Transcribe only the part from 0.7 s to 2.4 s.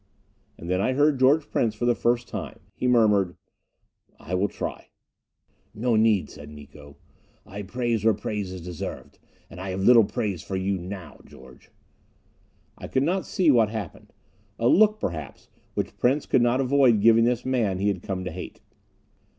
I heard George Prince for the first